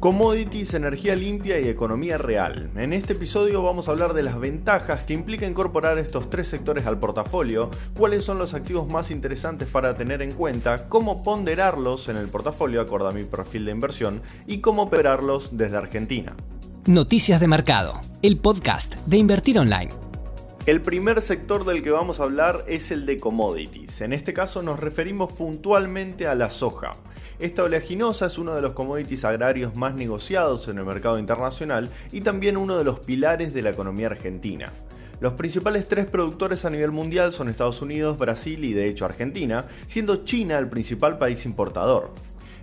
[0.00, 2.70] Commodities, energía limpia y economía real.
[2.76, 6.86] En este episodio vamos a hablar de las ventajas que implica incorporar estos tres sectores
[6.86, 12.16] al portafolio, cuáles son los activos más interesantes para tener en cuenta, cómo ponderarlos en
[12.16, 16.36] el portafolio acorde a mi perfil de inversión y cómo operarlos desde Argentina.
[16.86, 20.07] Noticias de Mercado, el podcast de Invertir Online.
[20.68, 24.02] El primer sector del que vamos a hablar es el de commodities.
[24.02, 26.92] En este caso nos referimos puntualmente a la soja.
[27.38, 32.20] Esta oleaginosa es uno de los commodities agrarios más negociados en el mercado internacional y
[32.20, 34.70] también uno de los pilares de la economía argentina.
[35.20, 39.64] Los principales tres productores a nivel mundial son Estados Unidos, Brasil y de hecho Argentina,
[39.86, 42.12] siendo China el principal país importador.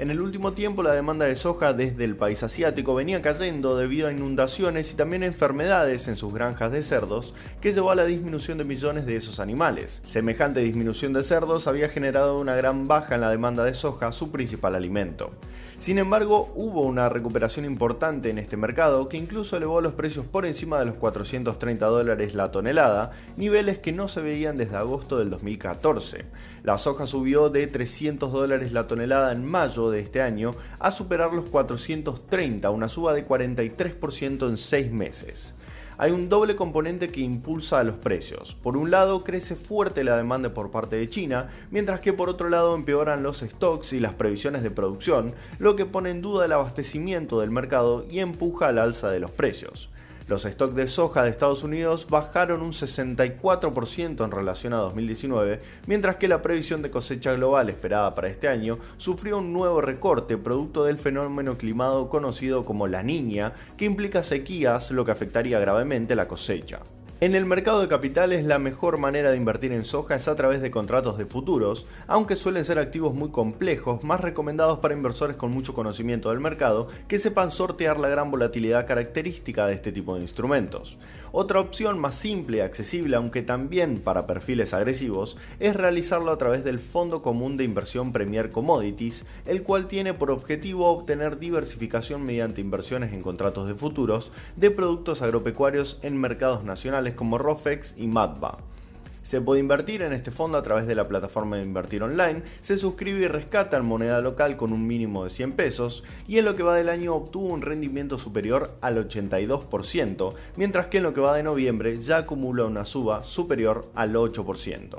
[0.00, 4.08] En el último tiempo la demanda de soja desde el país asiático venía cayendo debido
[4.08, 8.56] a inundaciones y también enfermedades en sus granjas de cerdos, que llevó a la disminución
[8.56, 10.00] de millones de esos animales.
[10.02, 14.30] Semejante disminución de cerdos había generado una gran baja en la demanda de soja, su
[14.30, 15.32] principal alimento.
[15.80, 20.46] Sin embargo, hubo una recuperación importante en este mercado que incluso elevó los precios por
[20.46, 25.30] encima de los 430 dólares la tonelada, niveles que no se veían desde agosto del
[25.30, 26.26] 2014.
[26.62, 31.32] La soja subió de 300 dólares la tonelada en mayo de este año a superar
[31.32, 35.54] los 430, una suba de 43% en 6 meses
[36.00, 38.54] hay un doble componente que impulsa a los precios.
[38.54, 42.48] Por un lado, crece fuerte la demanda por parte de China, mientras que por otro
[42.48, 46.52] lado empeoran los stocks y las previsiones de producción, lo que pone en duda el
[46.52, 49.90] abastecimiento del mercado y empuja al alza de los precios.
[50.30, 56.16] Los stocks de soja de Estados Unidos bajaron un 64% en relación a 2019, mientras
[56.16, 60.84] que la previsión de cosecha global esperada para este año sufrió un nuevo recorte producto
[60.84, 66.28] del fenómeno climado conocido como la niña, que implica sequías, lo que afectaría gravemente la
[66.28, 66.78] cosecha.
[67.22, 70.62] En el mercado de capitales la mejor manera de invertir en soja es a través
[70.62, 75.50] de contratos de futuros, aunque suelen ser activos muy complejos, más recomendados para inversores con
[75.50, 80.22] mucho conocimiento del mercado que sepan sortear la gran volatilidad característica de este tipo de
[80.22, 80.96] instrumentos.
[81.32, 86.64] Otra opción más simple y accesible, aunque también para perfiles agresivos, es realizarlo a través
[86.64, 92.60] del Fondo Común de Inversión Premier Commodities, el cual tiene por objetivo obtener diversificación mediante
[92.60, 98.58] inversiones en contratos de futuros de productos agropecuarios en mercados nacionales como Rofex y Matba.
[99.22, 102.78] Se puede invertir en este fondo a través de la plataforma de invertir online, se
[102.78, 106.56] suscribe y rescata en moneda local con un mínimo de 100 pesos y en lo
[106.56, 111.20] que va del año obtuvo un rendimiento superior al 82%, mientras que en lo que
[111.20, 114.96] va de noviembre ya acumula una suba superior al 8%.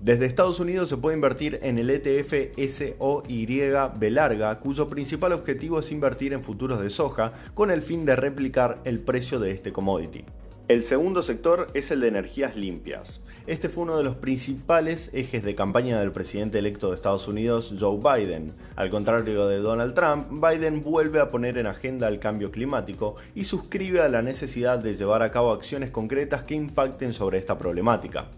[0.00, 3.46] Desde Estados Unidos se puede invertir en el ETF SOY
[4.10, 8.80] larga, cuyo principal objetivo es invertir en futuros de soja con el fin de replicar
[8.84, 10.24] el precio de este commodity.
[10.70, 13.18] El segundo sector es el de energías limpias.
[13.48, 17.74] Este fue uno de los principales ejes de campaña del presidente electo de Estados Unidos,
[17.80, 18.52] Joe Biden.
[18.76, 23.42] Al contrario de Donald Trump, Biden vuelve a poner en agenda el cambio climático y
[23.42, 28.28] suscribe a la necesidad de llevar a cabo acciones concretas que impacten sobre esta problemática.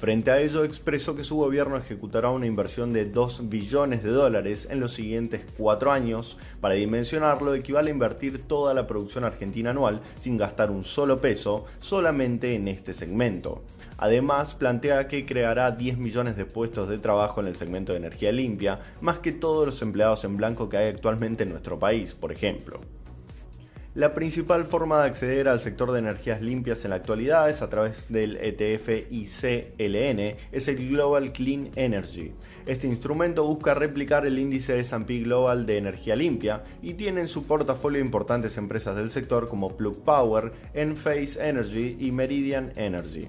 [0.00, 4.66] Frente a ello, expresó que su gobierno ejecutará una inversión de 2 billones de dólares
[4.70, 6.38] en los siguientes cuatro años.
[6.62, 11.66] Para dimensionarlo, equivale a invertir toda la producción argentina anual sin gastar un solo peso
[11.80, 13.62] solamente en este segmento.
[13.98, 18.32] Además, plantea que creará 10 millones de puestos de trabajo en el segmento de energía
[18.32, 22.32] limpia, más que todos los empleados en blanco que hay actualmente en nuestro país, por
[22.32, 22.80] ejemplo.
[24.00, 27.68] La principal forma de acceder al sector de energías limpias en la actualidad es a
[27.68, 32.32] través del ETF ICLN, es el Global Clean Energy.
[32.64, 37.28] Este instrumento busca replicar el índice de S&P Global de energía limpia y tiene en
[37.28, 43.28] su portafolio importantes empresas del sector como Plug Power, Enphase Energy y Meridian Energy.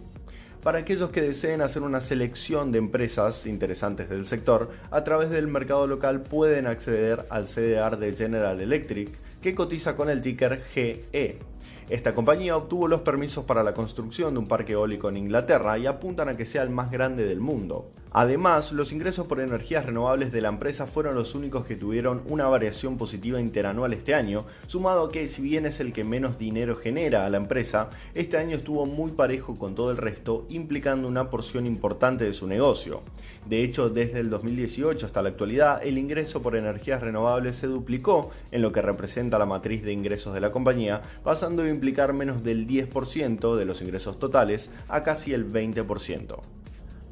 [0.64, 5.48] Para aquellos que deseen hacer una selección de empresas interesantes del sector, a través del
[5.48, 9.10] mercado local pueden acceder al CDR de General Electric,
[9.42, 11.51] que cotiza con el ticker GE.
[11.90, 15.88] Esta compañía obtuvo los permisos para la construcción de un parque eólico en Inglaterra y
[15.88, 17.90] apuntan a que sea el más grande del mundo.
[18.14, 22.48] Además, los ingresos por energías renovables de la empresa fueron los únicos que tuvieron una
[22.48, 26.76] variación positiva interanual este año, sumado a que si bien es el que menos dinero
[26.76, 31.30] genera a la empresa, este año estuvo muy parejo con todo el resto, implicando una
[31.30, 33.02] porción importante de su negocio.
[33.46, 38.30] De hecho, desde el 2018 hasta la actualidad, el ingreso por energías renovables se duplicó
[38.52, 42.44] en lo que representa la matriz de ingresos de la compañía, pasando a implicar menos
[42.44, 46.61] del 10% de los ingresos totales a casi el 20%.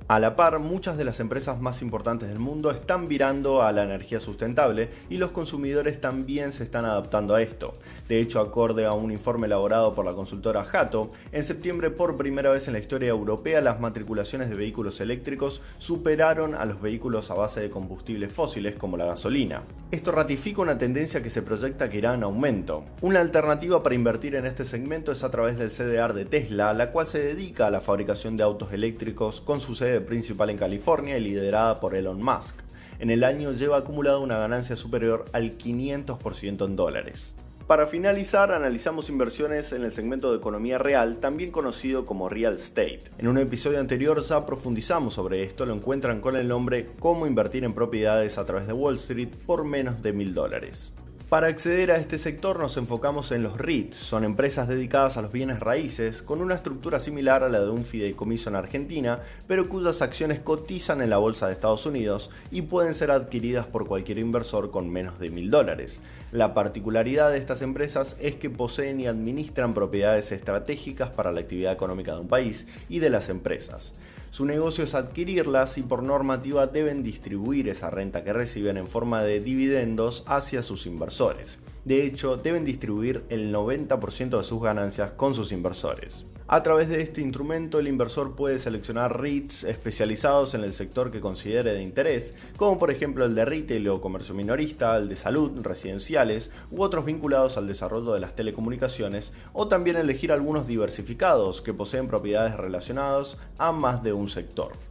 [0.09, 3.83] A la par, muchas de las empresas más importantes del mundo están virando a la
[3.83, 7.73] energía sustentable y los consumidores también se están adaptando a esto.
[8.07, 12.49] De hecho, acorde a un informe elaborado por la consultora Jato, en septiembre por primera
[12.49, 17.35] vez en la historia europea las matriculaciones de vehículos eléctricos superaron a los vehículos a
[17.35, 19.61] base de combustibles fósiles como la gasolina.
[19.91, 22.83] Esto ratifica una tendencia que se proyecta que irá en aumento.
[23.01, 26.91] Una alternativa para invertir en este segmento es a través del CDR de Tesla, la
[26.91, 31.17] cual se dedica a la fabricación de autos eléctricos con su sede principal en California
[31.17, 32.61] y liderada por Elon Musk.
[32.99, 37.35] En el año lleva acumulado una ganancia superior al 500% en dólares.
[37.69, 43.03] Para finalizar, analizamos inversiones en el segmento de economía real, también conocido como real estate.
[43.19, 47.63] En un episodio anterior ya profundizamos sobre esto, lo encuentran con el nombre Cómo invertir
[47.63, 50.91] en propiedades a través de Wall Street por menos de mil dólares.
[51.29, 55.31] Para acceder a este sector nos enfocamos en los REITs, son empresas dedicadas a los
[55.31, 60.01] bienes raíces con una estructura similar a la de un fideicomiso en Argentina, pero cuyas
[60.01, 64.71] acciones cotizan en la bolsa de Estados Unidos y pueden ser adquiridas por cualquier inversor
[64.71, 66.01] con menos de mil dólares.
[66.31, 71.73] La particularidad de estas empresas es que poseen y administran propiedades estratégicas para la actividad
[71.73, 73.93] económica de un país y de las empresas.
[74.31, 79.23] Su negocio es adquirirlas y por normativa deben distribuir esa renta que reciben en forma
[79.23, 81.57] de dividendos hacia sus inversores.
[81.83, 86.25] De hecho, deben distribuir el 90% de sus ganancias con sus inversores.
[86.51, 91.21] A través de este instrumento el inversor puede seleccionar REITs especializados en el sector que
[91.21, 95.61] considere de interés, como por ejemplo el de retail o comercio minorista, el de salud,
[95.61, 101.75] residenciales u otros vinculados al desarrollo de las telecomunicaciones, o también elegir algunos diversificados que
[101.75, 104.88] poseen propiedades relacionadas a más de un sector.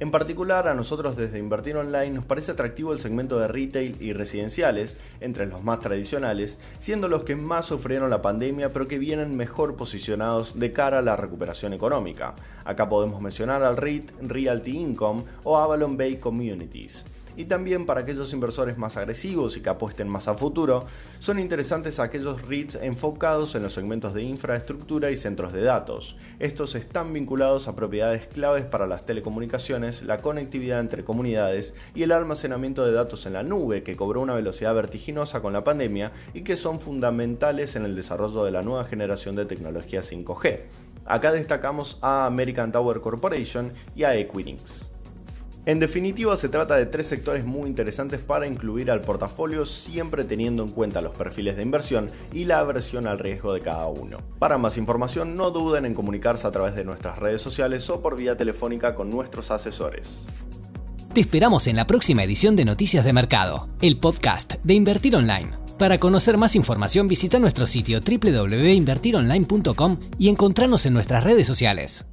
[0.00, 4.14] En particular, a nosotros desde Invertir Online nos parece atractivo el segmento de retail y
[4.14, 9.36] residenciales, entre los más tradicionales, siendo los que más sufrieron la pandemia pero que vienen
[9.36, 12.34] mejor posicionados de cara a la recuperación económica.
[12.64, 17.04] Acá podemos mencionar al REIT Realty Income o Avalon Bay Communities
[17.36, 20.86] y también para aquellos inversores más agresivos y que apuesten más a futuro,
[21.18, 26.16] son interesantes aquellos REITs enfocados en los segmentos de infraestructura y centros de datos.
[26.38, 32.12] Estos están vinculados a propiedades claves para las telecomunicaciones, la conectividad entre comunidades y el
[32.12, 36.42] almacenamiento de datos en la nube, que cobró una velocidad vertiginosa con la pandemia y
[36.42, 40.60] que son fundamentales en el desarrollo de la nueva generación de tecnología 5G.
[41.06, 44.89] Acá destacamos a American Tower Corporation y a Equinix.
[45.66, 50.62] En definitiva, se trata de tres sectores muy interesantes para incluir al portafolio, siempre teniendo
[50.62, 54.18] en cuenta los perfiles de inversión y la aversión al riesgo de cada uno.
[54.38, 58.16] Para más información, no duden en comunicarse a través de nuestras redes sociales o por
[58.16, 60.08] vía telefónica con nuestros asesores.
[61.12, 65.58] Te esperamos en la próxima edición de Noticias de Mercado, el podcast de Invertir Online.
[65.76, 72.09] Para conocer más información visita nuestro sitio www.invertironline.com y encontrarnos en nuestras redes sociales.